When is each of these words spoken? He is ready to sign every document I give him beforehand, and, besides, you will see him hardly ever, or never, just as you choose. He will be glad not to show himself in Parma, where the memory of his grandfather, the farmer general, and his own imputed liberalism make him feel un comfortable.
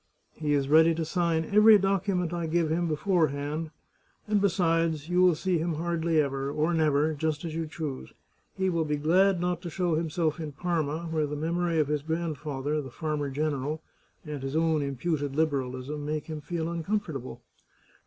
He 0.33 0.53
is 0.53 0.67
ready 0.67 0.95
to 0.95 1.05
sign 1.05 1.45
every 1.45 1.77
document 1.77 2.33
I 2.33 2.47
give 2.47 2.71
him 2.71 2.87
beforehand, 2.87 3.69
and, 4.27 4.41
besides, 4.41 5.09
you 5.09 5.21
will 5.21 5.35
see 5.35 5.59
him 5.59 5.75
hardly 5.75 6.19
ever, 6.19 6.49
or 6.49 6.73
never, 6.73 7.13
just 7.13 7.45
as 7.45 7.53
you 7.53 7.67
choose. 7.67 8.11
He 8.55 8.67
will 8.67 8.83
be 8.83 8.95
glad 8.95 9.39
not 9.39 9.61
to 9.61 9.69
show 9.69 9.93
himself 9.93 10.39
in 10.39 10.53
Parma, 10.53 11.03
where 11.11 11.27
the 11.27 11.35
memory 11.35 11.77
of 11.79 11.87
his 11.87 12.01
grandfather, 12.01 12.81
the 12.81 12.89
farmer 12.89 13.29
general, 13.29 13.83
and 14.25 14.41
his 14.41 14.55
own 14.55 14.81
imputed 14.81 15.35
liberalism 15.35 16.03
make 16.03 16.25
him 16.25 16.41
feel 16.41 16.67
un 16.67 16.81
comfortable. 16.81 17.43